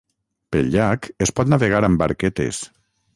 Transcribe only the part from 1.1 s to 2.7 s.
es pot navegar amb barquetes.